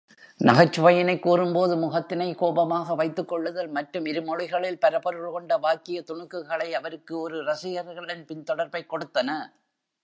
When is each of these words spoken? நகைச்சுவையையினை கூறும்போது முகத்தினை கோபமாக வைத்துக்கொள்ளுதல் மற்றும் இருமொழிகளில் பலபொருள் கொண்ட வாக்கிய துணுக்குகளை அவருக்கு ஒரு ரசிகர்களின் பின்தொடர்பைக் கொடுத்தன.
நகைச்சுவையையினை 0.39 1.19
கூறும்போது 1.19 1.73
முகத்தினை 1.75 2.35
கோபமாக 2.35 2.95
வைத்துக்கொள்ளுதல் 2.95 3.69
மற்றும் 3.69 4.05
இருமொழிகளில் 4.05 4.79
பலபொருள் 4.79 5.31
கொண்ட 5.31 5.57
வாக்கிய 5.57 6.01
துணுக்குகளை 6.01 6.69
அவருக்கு 6.71 7.19
ஒரு 7.19 7.43
ரசிகர்களின் 7.43 8.25
பின்தொடர்பைக் 8.25 8.91
கொடுத்தன. 8.93 9.29